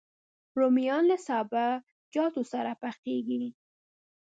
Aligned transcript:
رومیان 0.59 1.03
له 1.11 1.17
سابهجاتو 1.27 2.41
سره 2.51 2.71
پخېږي 2.81 3.45